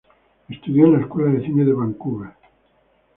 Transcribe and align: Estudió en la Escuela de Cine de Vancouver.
Estudió 0.49 0.85
en 0.85 0.93
la 0.93 1.01
Escuela 1.01 1.29
de 1.31 1.45
Cine 1.45 1.63
de 1.63 1.73
Vancouver. 1.73 2.31